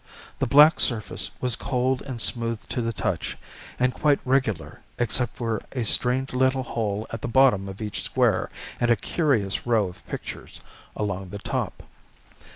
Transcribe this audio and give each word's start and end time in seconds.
The 0.39 0.47
black 0.47 0.79
surface 0.79 1.29
was 1.41 1.55
cold 1.55 2.01
and 2.01 2.19
smooth 2.19 2.67
to 2.69 2.81
the 2.81 2.91
touch 2.91 3.37
and 3.77 3.93
quite 3.93 4.19
regular 4.25 4.81
except 4.97 5.35
for 5.37 5.61
a 5.73 5.83
strange 5.83 6.33
little 6.33 6.63
hole 6.63 7.05
at 7.11 7.21
the 7.21 7.27
bottom 7.27 7.67
of 7.69 7.83
each 7.83 8.01
square 8.01 8.49
and 8.79 8.89
a 8.89 8.95
curious 8.95 9.67
row 9.67 9.87
of 9.89 10.03
pictures 10.07 10.59
along 10.95 11.29
the 11.29 11.37
top. 11.37 11.83